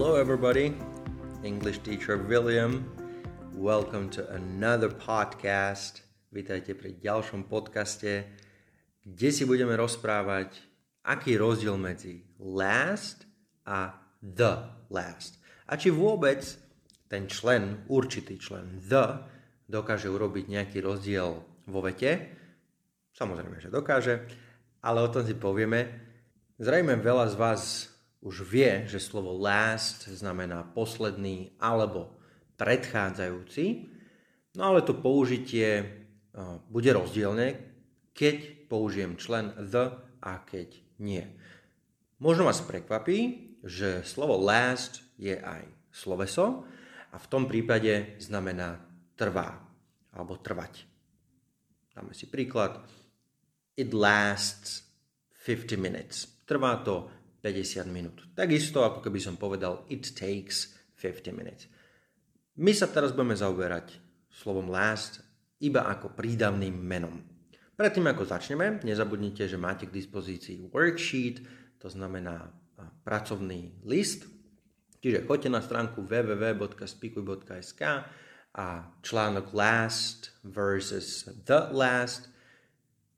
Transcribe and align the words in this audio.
Hello, 0.00 0.16
everybody. 0.16 0.72
English 1.44 1.84
teacher 1.84 2.16
William. 2.16 2.88
Welcome 3.52 4.08
to 4.16 4.24
another 4.32 4.88
podcast. 4.88 6.08
Vítajte 6.32 6.72
pri 6.72 6.96
ďalšom 7.04 7.44
podcaste, 7.44 8.24
kde 9.04 9.28
si 9.28 9.44
budeme 9.44 9.76
rozprávať, 9.76 10.56
aký 11.04 11.36
rozdiel 11.36 11.76
medzi 11.76 12.24
last 12.40 13.28
a 13.68 13.92
the 14.24 14.72
last. 14.88 15.36
A 15.68 15.76
či 15.76 15.92
vôbec 15.92 16.48
ten 17.04 17.28
člen, 17.28 17.84
určitý 17.92 18.40
člen 18.40 18.80
the, 18.80 19.28
dokáže 19.68 20.08
urobiť 20.08 20.48
nejaký 20.48 20.80
rozdiel 20.80 21.44
vo 21.44 21.80
vete. 21.84 22.40
Samozrejme, 23.12 23.60
že 23.60 23.68
dokáže, 23.68 24.24
ale 24.80 25.04
o 25.04 25.12
tom 25.12 25.28
si 25.28 25.36
povieme. 25.36 25.92
Zrejme 26.56 26.96
veľa 26.96 27.28
z 27.28 27.36
vás 27.36 27.60
už 28.20 28.44
vie, 28.44 28.84
že 28.84 29.00
slovo 29.00 29.32
last 29.36 30.04
znamená 30.08 30.64
posledný 30.76 31.56
alebo 31.56 32.20
predchádzajúci, 32.60 33.64
no 34.56 34.62
ale 34.62 34.84
to 34.84 34.92
použitie 34.92 35.84
bude 36.68 36.92
rozdielne, 36.92 37.56
keď 38.12 38.68
použijem 38.68 39.16
člen 39.16 39.56
the 39.56 39.96
a 40.20 40.44
keď 40.44 40.68
nie. 41.00 41.24
Možno 42.20 42.44
vás 42.44 42.60
prekvapí, 42.60 43.50
že 43.64 44.04
slovo 44.04 44.36
last 44.36 45.00
je 45.16 45.40
aj 45.40 45.64
sloveso 45.88 46.68
a 47.10 47.16
v 47.16 47.26
tom 47.32 47.48
prípade 47.48 48.20
znamená 48.20 48.84
trvá 49.16 49.56
alebo 50.12 50.36
trvať. 50.36 50.84
Dáme 51.96 52.12
si 52.12 52.28
príklad. 52.28 52.84
It 53.80 53.96
lasts 53.96 54.84
50 55.40 55.80
minutes. 55.80 56.28
Trvá 56.44 56.84
to 56.84 57.08
50 57.40 57.88
minút. 57.88 58.20
Takisto, 58.36 58.84
ako 58.84 59.00
keby 59.00 59.20
som 59.20 59.40
povedal, 59.40 59.88
it 59.88 60.12
takes 60.12 60.76
50 61.00 61.32
minutes. 61.32 61.64
My 62.60 62.76
sa 62.76 62.86
teraz 62.92 63.16
budeme 63.16 63.36
zaoberať 63.36 63.96
slovom 64.28 64.68
last 64.68 65.24
iba 65.60 65.88
ako 65.88 66.12
prídavným 66.12 66.76
menom. 66.76 67.24
Predtým, 67.76 68.12
ako 68.12 68.28
začneme, 68.28 68.84
nezabudnite, 68.84 69.48
že 69.48 69.56
máte 69.56 69.88
k 69.88 69.96
dispozícii 69.96 70.68
worksheet, 70.68 71.40
to 71.80 71.88
znamená 71.88 72.52
pracovný 73.04 73.72
list. 73.88 74.28
Čiže 75.00 75.24
choďte 75.24 75.48
na 75.48 75.64
stránku 75.64 76.04
www.spikuj.sk 76.04 77.82
a 78.52 78.66
článok 79.00 79.56
last 79.56 80.36
versus 80.44 81.24
the 81.48 81.72
last. 81.72 82.28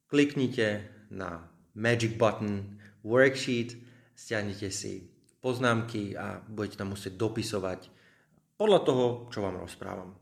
Kliknite 0.06 0.86
na 1.10 1.50
magic 1.74 2.14
button 2.14 2.78
worksheet 3.02 3.74
stiahnete 4.22 4.70
si 4.70 5.02
poznámky 5.42 6.14
a 6.14 6.38
budete 6.38 6.78
tam 6.78 6.94
musieť 6.94 7.18
dopisovať 7.18 7.90
podľa 8.54 8.80
toho, 8.86 9.04
čo 9.34 9.42
vám 9.42 9.58
rozprávam. 9.58 10.14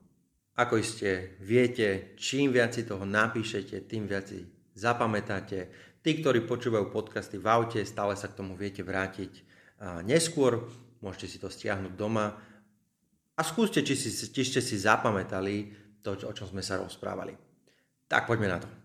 Ako 0.57 0.81
iste 0.81 1.37
viete, 1.45 2.17
čím 2.17 2.49
viac 2.49 2.73
si 2.73 2.89
toho 2.89 3.05
napíšete, 3.05 3.85
tým 3.85 4.09
viac 4.09 4.33
si 4.33 4.49
zapamätáte. 4.73 5.69
Tí, 6.01 6.11
ktorí 6.25 6.49
počúvajú 6.49 6.89
podcasty 6.89 7.37
v 7.37 7.45
aute, 7.45 7.85
stále 7.85 8.17
sa 8.17 8.33
k 8.33 8.41
tomu 8.41 8.57
viete 8.57 8.81
vrátiť 8.81 9.45
neskôr. 10.09 10.65
Môžete 11.05 11.27
si 11.29 11.37
to 11.41 11.53
stiahnuť 11.53 11.93
doma 11.97 12.33
a 13.37 13.41
skúste, 13.41 13.81
či, 13.81 13.97
si, 13.97 14.13
či 14.13 14.43
ste 14.45 14.61
si 14.61 14.77
zapamätali 14.77 15.73
to, 16.05 16.13
o 16.13 16.33
čom 16.33 16.49
sme 16.49 16.61
sa 16.61 16.77
rozprávali. 16.77 17.33
Tak 18.05 18.29
poďme 18.29 18.49
na 18.49 18.59
to. 18.61 18.80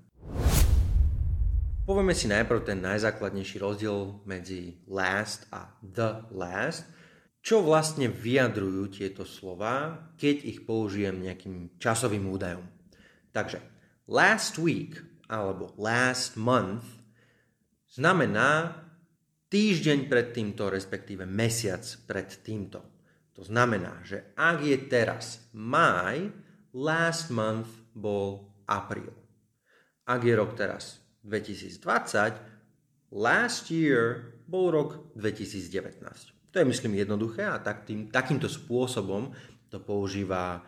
Povieme 1.85 2.17
si 2.17 2.25
najprv 2.25 2.65
ten 2.65 2.81
najzákladnejší 2.81 3.61
rozdiel 3.61 4.25
medzi 4.25 4.81
last 4.89 5.45
a 5.53 5.69
the 5.85 6.25
last. 6.33 6.81
Čo 7.45 7.61
vlastne 7.61 8.09
vyjadrujú 8.09 8.89
tieto 8.89 9.21
slova, 9.21 10.09
keď 10.17 10.35
ich 10.49 10.59
použijem 10.65 11.21
nejakým 11.21 11.77
časovým 11.77 12.25
údajom. 12.25 12.65
Takže 13.29 13.61
last 14.09 14.57
week 14.57 14.97
alebo 15.29 15.77
last 15.77 16.41
month 16.41 16.89
znamená 17.93 18.81
týždeň 19.53 20.09
pred 20.09 20.33
týmto, 20.33 20.73
respektíve 20.73 21.29
mesiac 21.29 21.85
pred 22.09 22.33
týmto. 22.41 22.81
To 23.37 23.45
znamená, 23.45 24.01
že 24.01 24.33
ak 24.33 24.65
je 24.65 24.77
teraz 24.89 25.53
maj, 25.53 26.33
last 26.73 27.29
month 27.29 27.69
bol 27.93 28.57
apríl. 28.65 29.13
Ak 30.09 30.25
je 30.25 30.33
rok 30.33 30.57
teraz 30.57 31.04
2020, 31.25 31.81
last 33.11 33.73
year 33.73 34.37
bol 34.45 34.69
rok 34.69 35.09
2019. 35.17 36.53
To 36.53 36.55
je, 36.61 36.65
myslím, 36.65 37.01
jednoduché 37.01 37.43
a 37.43 37.59
tak 37.59 37.83
tým, 37.83 38.07
takýmto 38.07 38.47
spôsobom 38.47 39.33
to 39.67 39.81
používa 39.81 40.63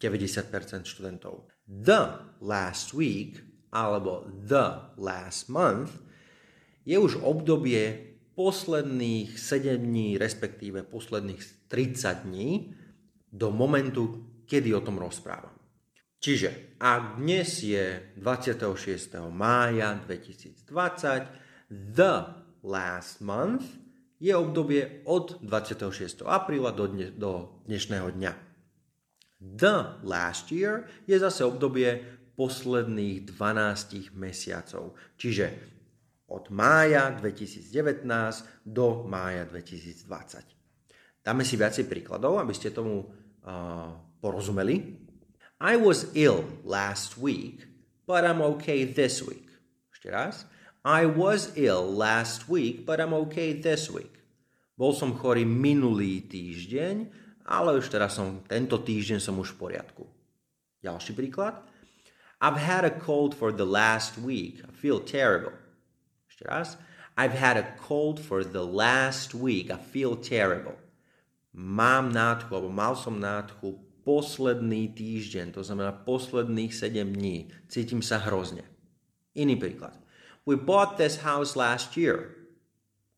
90% 0.00 0.82
študentov. 0.82 1.46
The 1.68 2.34
last 2.42 2.96
week 2.96 3.44
alebo 3.70 4.26
the 4.28 4.96
last 4.96 5.52
month 5.52 5.94
je 6.86 6.96
už 6.96 7.20
obdobie 7.20 8.16
posledných 8.36 9.38
7 9.38 9.80
dní, 9.80 10.20
respektíve 10.20 10.84
posledných 10.84 11.40
30 11.68 12.28
dní 12.28 12.76
do 13.32 13.50
momentu, 13.50 14.28
kedy 14.46 14.74
o 14.76 14.84
tom 14.84 15.00
rozprávam. 15.00 15.55
Čiže 16.26 16.74
ak 16.82 17.22
dnes 17.22 17.62
je 17.62 18.02
26. 18.18 19.14
mája 19.30 19.94
2020, 20.10 20.66
the 21.70 22.14
last 22.66 23.22
month 23.22 23.62
je 24.18 24.34
obdobie 24.34 25.06
od 25.06 25.38
26. 25.38 26.26
apríla 26.26 26.74
do, 26.74 26.90
dne, 26.90 27.14
do 27.14 27.62
dnešného 27.70 28.10
dňa. 28.10 28.32
The 29.38 30.02
last 30.02 30.50
year 30.50 30.90
je 31.06 31.14
zase 31.14 31.46
obdobie 31.46 32.02
posledných 32.34 33.30
12 33.30 34.10
mesiacov. 34.18 34.98
Čiže 35.14 35.46
od 36.26 36.50
mája 36.50 37.06
2019 37.22 38.02
do 38.66 39.06
mája 39.06 39.46
2020. 39.46 41.22
Dáme 41.22 41.46
si 41.46 41.54
viacej 41.54 41.86
príkladov, 41.86 42.42
aby 42.42 42.50
ste 42.50 42.74
tomu 42.74 43.06
uh, 43.06 43.94
porozumeli. 44.18 45.05
I 45.56 45.76
was 45.76 46.12
ill 46.12 46.44
last 46.64 47.16
week, 47.16 47.64
but 48.04 48.28
I'm 48.28 48.42
okay 48.60 48.84
this 48.84 49.24
week. 49.24 49.48
Ešte 49.88 50.12
raz. 50.12 50.44
I 50.84 51.08
was 51.08 51.56
ill 51.56 51.80
last 51.80 52.44
week, 52.44 52.84
but 52.84 53.00
I'm 53.00 53.16
okay 53.24 53.56
this 53.56 53.88
week. 53.88 54.20
Bol 54.76 54.92
som 54.92 55.16
chorý 55.16 55.48
minulý 55.48 56.28
týždeň, 56.28 57.08
ale 57.48 57.80
už 57.80 57.88
teraz 57.88 58.20
som, 58.20 58.44
tento 58.44 58.76
týždeň 58.84 59.16
som 59.16 59.40
už 59.40 59.56
v 59.56 59.72
poriadku. 59.72 60.04
Ďalší 60.84 61.16
príklad. 61.16 61.64
I've 62.36 62.60
had 62.60 62.84
a 62.84 62.92
cold 62.92 63.32
for 63.32 63.48
the 63.48 63.64
last 63.64 64.20
week. 64.20 64.60
I 64.60 64.68
feel 64.76 65.00
terrible. 65.00 65.56
Ešte 66.28 66.44
raz. 66.44 66.76
I've 67.16 67.32
had 67.32 67.56
a 67.56 67.72
cold 67.80 68.20
for 68.20 68.44
the 68.44 68.60
last 68.60 69.32
week. 69.32 69.72
I 69.72 69.80
feel 69.80 70.20
terrible. 70.20 70.76
Mám 71.56 72.12
nádchu, 72.12 72.52
alebo 72.52 72.68
mal 72.68 72.92
som 72.92 73.16
nádchu 73.16 73.85
posledný 74.06 74.94
týždeň, 74.94 75.58
to 75.58 75.66
znamená 75.66 75.90
posledných 75.90 76.70
7 76.70 77.10
dní. 77.10 77.50
Cítim 77.66 77.98
sa 78.06 78.22
hrozne. 78.22 78.62
Iný 79.34 79.58
príklad. 79.58 79.98
We 80.46 80.54
bought 80.54 80.94
this 80.94 81.26
house 81.26 81.58
last 81.58 81.98
year. 81.98 82.38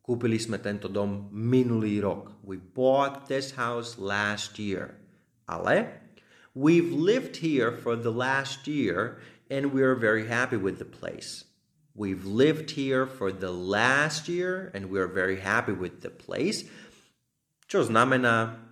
Kúpili 0.00 0.40
sme 0.40 0.56
tento 0.56 0.88
dom 0.88 1.28
minulý 1.28 2.00
rok. 2.00 2.32
We 2.40 2.56
bought 2.56 3.28
this 3.28 3.60
house 3.60 4.00
last 4.00 4.56
year. 4.56 4.96
Ale 5.44 6.00
we've 6.56 6.88
lived 6.88 7.44
here 7.44 7.68
for 7.68 7.92
the 7.92 8.08
last 8.08 8.64
year 8.64 9.20
and 9.52 9.76
we're 9.76 9.92
very 9.92 10.24
happy 10.24 10.56
with 10.56 10.80
the 10.80 10.88
place. 10.88 11.44
We've 11.92 12.24
lived 12.24 12.72
here 12.72 13.04
for 13.04 13.28
the 13.28 13.52
last 13.52 14.24
year 14.24 14.72
and 14.72 14.88
we're 14.88 15.12
very 15.12 15.44
happy 15.44 15.76
with 15.76 16.00
the 16.00 16.08
place. 16.08 16.64
Čo 17.68 17.84
znamená, 17.84 18.67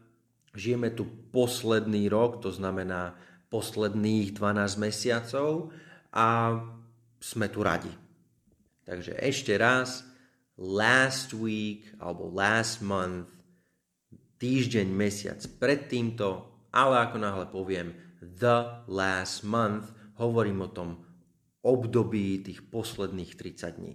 Žijeme 0.57 0.91
tu 0.97 1.05
posledný 1.31 2.09
rok, 2.09 2.41
to 2.41 2.49
znamená 2.49 3.13
posledných 3.53 4.33
12 4.35 4.81
mesiacov 4.81 5.71
a 6.11 6.59
sme 7.21 7.47
tu 7.53 7.61
radi. 7.61 7.93
Takže 8.89 9.19
ešte 9.21 9.55
raz, 9.61 10.03
last 10.57 11.37
week 11.37 11.93
alebo 12.01 12.33
last 12.33 12.81
month, 12.81 13.29
týždeň, 14.41 14.89
mesiac 14.89 15.41
pred 15.61 15.87
týmto, 15.87 16.49
ale 16.73 17.05
ako 17.05 17.17
náhle 17.21 17.47
poviem 17.53 17.93
the 18.21 18.85
last 18.89 19.45
month, 19.45 19.93
hovorím 20.17 20.65
o 20.65 20.73
tom 20.73 21.05
období 21.67 22.41
tých 22.47 22.65
posledných 22.71 23.35
30 23.35 23.79
dní. 23.81 23.95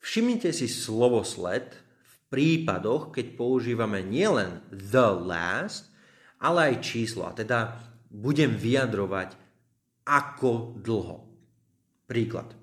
Všimnite 0.00 0.50
si 0.52 0.66
slovosled 0.66 1.76
prípadoch, 2.30 3.10
keď 3.10 3.34
používame 3.34 4.06
nielen 4.06 4.62
the 4.70 5.10
last, 5.10 5.90
ale 6.38 6.72
aj 6.72 6.86
číslo. 6.86 7.26
A 7.26 7.34
teda 7.34 7.76
budem 8.08 8.54
vyjadrovať 8.54 9.34
ako 10.06 10.80
dlho. 10.80 11.26
Príklad. 12.06 12.54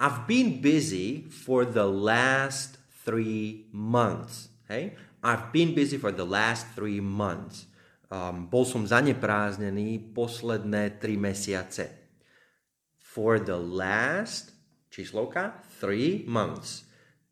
I've 0.00 0.24
been 0.24 0.64
busy 0.64 1.28
for 1.28 1.68
the 1.68 1.84
last 1.84 2.80
three 3.04 3.68
months. 3.72 4.48
Hej? 4.68 4.96
I've 5.20 5.52
been 5.52 5.76
busy 5.76 6.00
for 6.00 6.12
the 6.12 6.24
last 6.24 6.72
three 6.72 7.04
months. 7.04 7.68
Um, 8.10 8.48
bol 8.48 8.64
som 8.64 8.88
zanepráznený 8.88 10.16
posledné 10.16 10.98
tri 10.98 11.20
mesiace. 11.20 11.92
For 12.96 13.38
the 13.38 13.60
last, 13.60 14.56
číslovka, 14.88 15.60
three 15.78 16.24
months. 16.24 16.89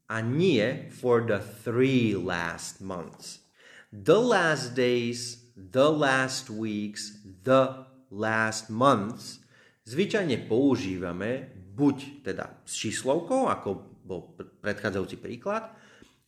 A 0.09 0.25
nie 0.25 0.89
for 0.89 1.21
the 1.21 1.37
three 1.39 2.17
last 2.17 2.81
months. 2.81 3.45
The 3.93 4.17
last 4.17 4.73
days, 4.73 5.53
the 5.53 5.93
last 5.93 6.49
weeks, 6.49 7.21
the 7.45 7.85
last 8.09 8.73
months 8.73 9.45
zvyčajne 9.89 10.49
používame 10.49 11.53
buď 11.77 12.25
teda 12.25 12.61
s 12.65 12.77
číslovkou, 12.77 13.49
ako 13.49 13.69
bol 14.05 14.33
predchádzajúci 14.65 15.17
príklad, 15.21 15.73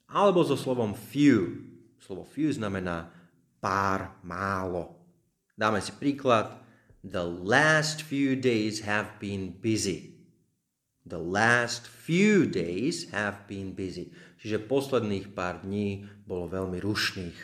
alebo 0.08 0.44
so 0.44 0.56
slovom 0.56 0.92
few. 0.92 1.64
Slovo 2.00 2.24
few 2.24 2.52
znamená 2.52 3.12
pár, 3.60 4.16
málo. 4.24 5.00
Dáme 5.56 5.80
si 5.84 5.92
príklad. 5.96 6.60
The 7.00 7.24
last 7.24 8.04
few 8.04 8.36
days 8.36 8.84
have 8.84 9.16
been 9.20 9.56
busy. 9.56 10.19
The 11.10 11.18
last 11.18 11.90
few 11.90 12.46
days 12.46 13.10
have 13.10 13.50
been 13.50 13.74
busy. 13.74 14.14
Čiže 14.38 14.62
posledných 14.62 15.34
pár 15.34 15.66
dní 15.66 16.06
bolo 16.22 16.46
veľmi 16.46 16.78
rušných. 16.78 17.38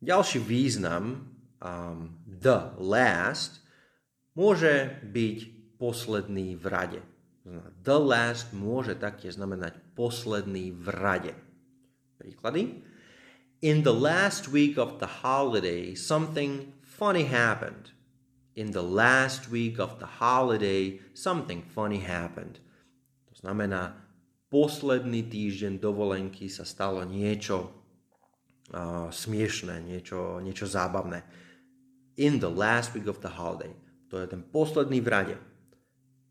Ďalší 0.00 0.40
význam 0.40 1.28
um, 1.60 2.16
the 2.24 2.72
last 2.80 3.60
môže 4.32 5.04
byť 5.04 5.38
posledný 5.76 6.56
v 6.56 6.64
rade. 6.64 7.00
The 7.84 8.00
last 8.00 8.56
môže 8.56 8.96
taktiež 8.96 9.36
znamenať 9.36 9.76
posledný 9.92 10.72
v 10.72 10.86
rade. 10.88 11.34
Príklady. 12.16 12.80
In 13.60 13.84
the 13.84 13.92
last 13.92 14.48
week 14.48 14.80
of 14.80 14.96
the 14.96 15.20
holiday, 15.20 15.92
something 15.92 16.72
funny 16.80 17.28
happened. 17.28 17.92
In 18.56 18.72
the 18.72 18.84
last 18.84 19.52
week 19.52 19.76
of 19.76 20.00
the 20.00 20.20
holiday, 20.20 21.04
something 21.12 21.60
funny 21.60 22.00
happened. 22.00 22.64
Znamená, 23.44 23.92
posledný 24.48 25.28
týždeň 25.28 25.76
dovolenky 25.76 26.48
sa 26.48 26.64
stalo 26.64 27.04
niečo 27.04 27.68
uh, 28.72 29.12
smiešné, 29.12 29.84
niečo, 29.84 30.40
niečo 30.40 30.64
zábavné. 30.64 31.20
In 32.16 32.40
the 32.40 32.48
last 32.48 32.96
week 32.96 33.04
of 33.04 33.20
the 33.20 33.28
holiday. 33.28 33.68
To 34.08 34.16
je 34.16 34.32
ten 34.32 34.40
posledný 34.40 35.04
v 35.04 35.08
rade. 35.12 35.36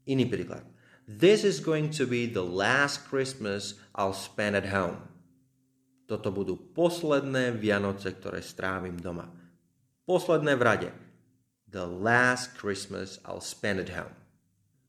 Iný 0.09 0.25
príklad. 0.25 0.65
This 1.05 1.45
is 1.45 1.61
going 1.61 1.93
to 1.93 2.09
be 2.09 2.25
the 2.25 2.41
last 2.41 3.05
Christmas 3.05 3.77
I'll 3.93 4.17
spend 4.17 4.57
at 4.57 4.73
home. 4.73 4.97
Toto 6.09 6.33
budú 6.33 6.57
posledné 6.73 7.53
Vianoce, 7.61 8.09
ktoré 8.09 8.41
strávim 8.41 8.97
doma. 8.97 9.29
Posledné 10.09 10.57
v 10.57 10.63
rade. 10.65 10.89
The 11.69 11.85
last 11.85 12.57
Christmas 12.57 13.21
I'll 13.21 13.43
spend 13.43 13.85
at 13.85 13.93
home. 13.93 14.17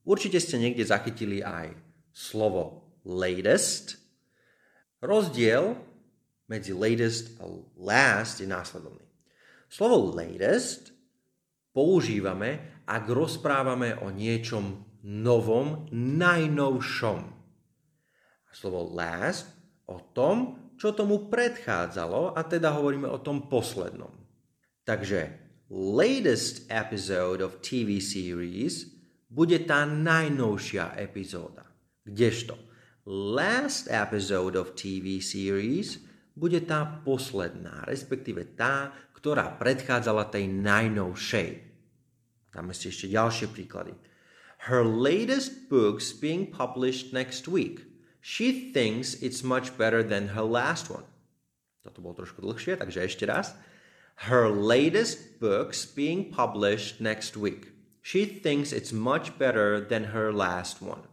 Určite 0.01 0.41
ste 0.41 0.57
niekde 0.57 0.81
zachytili 0.81 1.45
aj 1.45 1.85
slovo 2.15 2.95
latest. 3.03 3.99
Rozdiel 5.03 5.75
medzi 6.47 6.71
latest 6.71 7.35
a 7.43 7.51
last 7.75 8.39
je 8.39 8.47
následovný. 8.47 9.03
Slovo 9.67 10.15
latest 10.15 10.95
používame, 11.75 12.79
ak 12.87 13.03
rozprávame 13.11 13.99
o 13.99 14.07
niečom 14.07 14.87
novom, 15.03 15.91
najnovšom. 15.91 17.19
A 18.47 18.51
slovo 18.55 18.87
last 18.95 19.51
o 19.83 19.99
tom, 20.15 20.71
čo 20.79 20.95
tomu 20.95 21.27
predchádzalo 21.27 22.33
a 22.33 22.41
teda 22.47 22.71
hovoríme 22.71 23.11
o 23.11 23.19
tom 23.19 23.51
poslednom. 23.51 24.11
Takže 24.87 25.33
latest 25.67 26.69
episode 26.71 27.43
of 27.43 27.59
TV 27.59 27.99
series 27.99 28.95
bude 29.27 29.65
tá 29.65 29.83
najnovšia 29.83 30.95
epizóda. 31.01 31.64
Kdežto 32.05 32.55
last 33.09 33.89
episode 33.89 34.53
of 34.53 34.77
TV 34.77 35.21
series 35.21 36.01
bude 36.37 36.61
tá 36.65 37.01
posledná, 37.05 37.85
respektíve 37.85 38.57
tá, 38.57 38.93
ktorá 39.17 39.57
predchádzala 39.57 40.29
tej 40.29 40.49
najnovšej. 40.49 41.49
Dáme 42.53 42.71
si 42.71 42.93
ešte 42.93 43.09
ďalšie 43.09 43.49
príklady 43.51 43.93
her 44.65 44.83
latest 44.83 45.69
book's 45.69 46.11
being 46.11 46.47
published 46.47 47.13
next 47.13 47.47
week. 47.47 47.81
She 48.19 48.71
thinks 48.71 49.13
it's 49.21 49.43
much 49.43 49.77
better 49.77 50.01
than 50.01 50.29
her 50.29 50.41
last 50.41 50.89
one. 50.89 51.05
Toto 51.85 52.01
bolo 52.01 52.17
trošku 52.17 52.41
dlhšie, 52.41 52.81
takže 52.81 53.05
ešte 53.05 53.29
raz. 53.29 53.53
Her 54.25 54.49
latest 54.49 55.37
book's 55.37 55.85
being 55.85 56.33
published 56.33 56.97
next 56.97 57.37
week. 57.37 57.77
She 58.01 58.25
thinks 58.25 58.73
it's 58.73 58.89
much 58.89 59.37
better 59.37 59.77
than 59.77 60.09
her 60.17 60.33
last 60.33 60.81
one. 60.81 61.05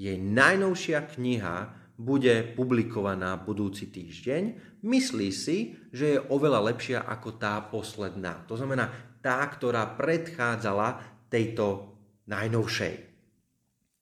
Jej 0.00 0.16
najnovšia 0.16 1.12
kniha 1.12 1.56
bude 2.00 2.56
publikovaná 2.56 3.36
budúci 3.36 3.92
týždeň. 3.92 4.56
Myslí 4.80 5.28
si, 5.28 5.76
že 5.92 6.16
je 6.16 6.24
oveľa 6.32 6.72
lepšia 6.72 7.04
ako 7.04 7.36
tá 7.36 7.60
posledná. 7.68 8.48
To 8.48 8.56
znamená 8.56 8.88
tá, 9.20 9.44
ktorá 9.44 9.84
predchádzala 10.00 11.04
tejto 11.28 11.92
najnovšej. 12.24 12.94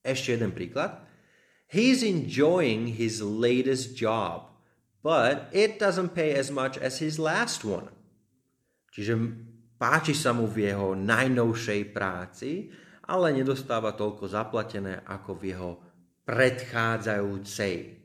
Ešte 0.07 0.39
jeden 0.39 0.55
príklad. 0.55 1.03
He's 1.67 2.07
enjoying 2.07 2.95
his 2.95 3.19
latest 3.19 3.99
job, 3.99 4.55
but 5.03 5.51
it 5.51 5.83
doesn't 5.83 6.15
pay 6.15 6.31
as 6.39 6.55
much 6.55 6.79
as 6.79 7.03
his 7.03 7.19
last 7.19 7.67
one. 7.67 7.91
Čiže 8.95 9.19
páči 9.75 10.15
sa 10.15 10.31
mu 10.31 10.47
v 10.47 10.71
jeho 10.71 10.95
najnovšej 10.95 11.91
práci, 11.91 12.71
ale 13.11 13.35
nedostáva 13.35 13.99
toľko 13.99 14.31
zaplatené 14.31 15.03
ako 15.03 15.35
v 15.35 15.43
jeho 15.51 15.88
predchádzajúcej. 16.29 17.97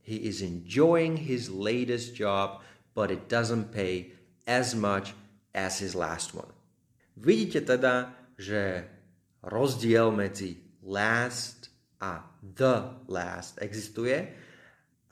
He 0.00 0.16
is 0.24 0.40
enjoying 0.40 1.20
his 1.20 1.52
latest 1.52 2.16
job, 2.16 2.64
but 2.96 3.12
it 3.12 3.28
doesn't 3.28 3.68
pay 3.68 4.16
as 4.48 4.72
much 4.72 5.12
as 5.52 5.84
his 5.84 5.92
last 5.92 6.32
one. 6.32 6.48
Vidíte 7.20 7.68
teda, 7.68 8.16
že 8.40 8.88
rozdiel 9.44 10.08
medzi 10.08 10.64
last 10.80 11.68
a 12.00 12.24
the 12.40 13.04
last 13.04 13.60
existuje 13.60 14.16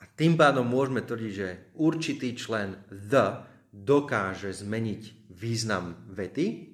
a 0.01 0.03
tým 0.17 0.33
pádom 0.33 0.65
môžeme 0.65 1.05
tvrdiť, 1.05 1.33
že 1.37 1.77
určitý 1.77 2.33
člen 2.33 2.81
the 2.89 3.45
dokáže 3.69 4.49
zmeniť 4.49 5.29
význam 5.29 5.93
vety. 6.09 6.73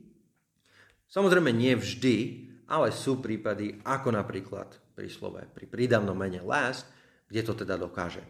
Samozrejme 1.11 1.51
nie 1.51 1.75
vždy, 1.75 2.15
ale 2.71 2.95
sú 2.95 3.19
prípady 3.19 3.83
ako 3.83 4.15
napríklad 4.15 4.82
pri 4.93 5.09
slove 5.09 5.41
pri 5.51 5.65
prídavnom 5.65 6.15
mene 6.15 6.39
last, 6.45 6.87
kde 7.27 7.41
to 7.41 7.53
teda 7.57 7.75
dokáže. 7.77 8.21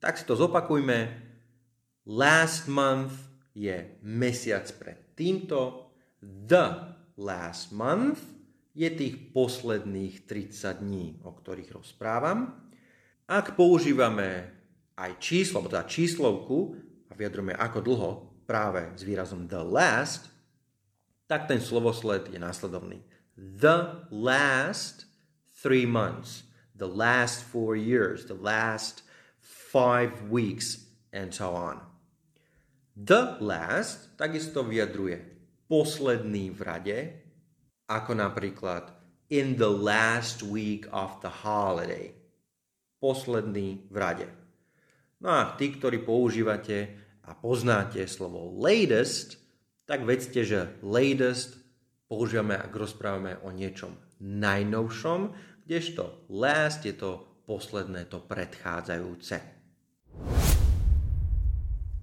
Tak 0.00 0.18
si 0.18 0.24
to 0.26 0.34
zopakujme. 0.34 1.14
Last 2.08 2.66
month 2.66 3.14
je 3.54 4.00
mesiac 4.02 4.66
pred 4.80 4.98
týmto. 5.14 5.92
The 6.18 6.96
last 7.20 7.70
month 7.70 8.18
je 8.72 8.88
tých 8.88 9.36
posledných 9.36 10.24
30 10.24 10.80
dní, 10.82 11.20
o 11.22 11.30
ktorých 11.30 11.76
rozprávam. 11.76 12.56
Ak 13.28 13.54
používame 13.54 14.48
aj 14.96 15.20
číslo, 15.20 15.60
alebo 15.60 15.72
teda 15.72 15.86
číslovku 15.88 16.58
a 17.08 17.12
vyjadrujeme 17.12 17.54
ako 17.54 17.78
dlho 17.84 18.10
práve 18.48 18.90
s 18.96 19.04
výrazom 19.04 19.46
the 19.46 19.60
last, 19.60 20.32
tak 21.28 21.48
ten 21.48 21.60
slovosled 21.60 22.28
je 22.32 22.40
následovný. 22.40 23.00
The 23.36 24.08
last 24.12 25.08
three 25.62 25.86
months, 25.86 26.42
the 26.74 26.90
last 26.90 27.46
four 27.46 27.78
years, 27.78 28.26
the 28.26 28.34
last 28.34 29.06
five 29.38 30.26
weeks, 30.26 30.90
and 31.14 31.30
so 31.30 31.54
on. 31.54 31.78
The 32.98 33.38
last 33.38 34.18
takisto 34.18 34.66
vyjadruje 34.66 35.22
posledný 35.70 36.52
v 36.52 36.60
rade, 36.60 36.98
ako 37.86 38.12
napríklad 38.18 38.90
in 39.32 39.56
the 39.56 39.70
last 39.70 40.42
week 40.44 40.84
of 40.90 41.22
the 41.24 41.30
holiday. 41.30 42.12
Posledný 43.00 43.88
v 43.88 43.96
rade. 43.96 44.28
No 45.22 45.30
a 45.32 45.54
tí, 45.56 45.72
ktorí 45.72 46.02
používate 46.02 46.98
a 47.22 47.32
poznáte 47.38 48.02
slovo 48.10 48.50
latest, 48.58 49.38
tak 49.86 50.02
vedzte, 50.02 50.42
že 50.42 50.76
latest 50.82 51.56
používame, 52.10 52.58
ak 52.58 52.74
rozprávame 52.74 53.40
o 53.40 53.48
niečom 53.54 53.96
najnovšom, 54.20 55.20
kdežto 55.66 56.30
last 56.30 56.86
je 56.86 56.94
to 56.94 57.32
posledné, 57.46 58.04
to 58.06 58.22
predchádzajúce. 58.22 59.36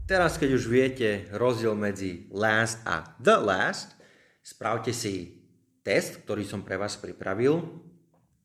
Teraz, 0.10 0.42
keď 0.42 0.50
už 0.58 0.66
viete 0.66 1.30
rozdiel 1.38 1.78
medzi 1.78 2.26
last 2.34 2.82
a 2.82 3.14
the 3.22 3.38
last, 3.38 3.94
spravte 4.42 4.90
si 4.90 5.38
test, 5.86 6.26
ktorý 6.26 6.42
som 6.42 6.66
pre 6.66 6.82
vás 6.82 6.98
pripravil. 6.98 7.62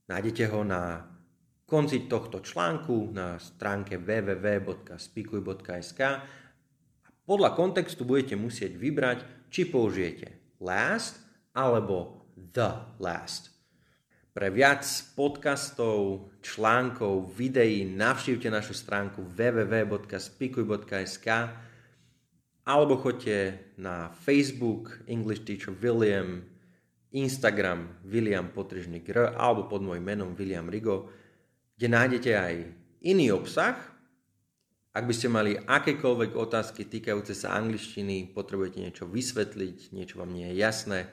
Nájdete 0.05 0.45
ho 0.53 0.61
na 0.61 1.09
konci 1.65 2.05
tohto 2.05 2.45
článku 2.45 3.17
na 3.17 3.41
stránke 3.41 3.97
www.spikuj.sk 3.97 6.01
a 6.05 6.21
podľa 7.25 7.57
kontextu 7.57 8.05
budete 8.05 8.37
musieť 8.37 8.77
vybrať, 8.77 9.49
či 9.49 9.65
použijete 9.65 10.61
last 10.61 11.17
alebo 11.57 12.29
the 12.37 12.93
last. 13.01 13.54
Pre 14.35 14.51
viac 14.51 14.83
podcastov, 15.15 16.27
článkov, 16.43 17.31
videí 17.39 17.87
navštívte 17.87 18.51
našu 18.51 18.75
stránku 18.75 19.23
www.spikuj.sk 19.31 21.29
alebo 22.67 22.99
choďte 22.99 23.63
na 23.79 24.11
Facebook 24.11 25.07
English 25.07 25.47
Teacher 25.47 25.71
William, 25.79 26.43
Instagram 27.15 28.03
William 28.03 28.51
Potržník 28.51 29.07
R 29.15 29.39
alebo 29.39 29.71
pod 29.71 29.87
môjim 29.87 30.03
menom 30.03 30.35
William 30.35 30.67
Rigo, 30.67 31.15
kde 31.79 31.95
nájdete 31.95 32.35
aj 32.35 32.55
iný 33.07 33.31
obsah. 33.31 33.79
Ak 34.99 35.07
by 35.07 35.15
ste 35.15 35.31
mali 35.31 35.55
akékoľvek 35.63 36.35
otázky 36.35 36.91
týkajúce 36.91 37.39
sa 37.39 37.55
angličtiny, 37.55 38.35
potrebujete 38.35 38.83
niečo 38.83 39.07
vysvetliť, 39.07 39.95
niečo 39.95 40.19
vám 40.19 40.35
nie 40.35 40.51
je 40.51 40.59
jasné, 40.59 41.07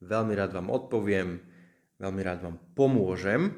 Veľmi 0.00 0.32
rád 0.32 0.56
vám 0.56 0.72
odpoviem, 0.72 1.44
veľmi 2.00 2.22
rád 2.24 2.40
vám 2.40 2.56
pomôžem. 2.72 3.52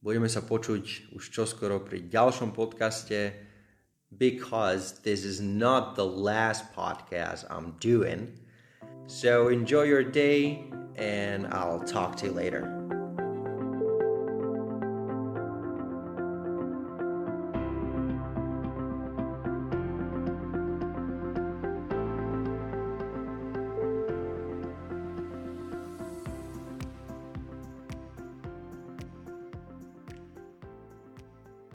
Budeme 0.00 0.28
sa 0.28 0.40
počuť 0.40 1.12
už 1.12 1.30
čoskoro 1.30 1.84
pri 1.84 2.08
ďalšom 2.08 2.56
podcaste 2.56 3.36
because 4.16 5.04
this 5.04 5.24
is 5.24 5.44
not 5.44 5.94
the 5.94 6.06
last 6.06 6.72
podcast 6.72 7.44
I'm 7.52 7.76
doing. 7.78 8.32
So 9.06 9.48
enjoy 9.48 9.84
your 9.84 10.04
day 10.04 10.64
and 10.96 11.46
I'll 11.52 11.84
talk 11.84 12.16
to 12.24 12.26
you 12.26 12.32
later. 12.32 12.95